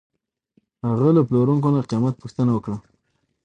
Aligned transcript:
هغه 0.87 1.09
له 1.15 1.21
پلورونکي 1.27 1.69
نه 1.75 1.81
قیمت 1.89 2.13
پوښتنه 2.21 2.51
وکړه. 2.53 2.77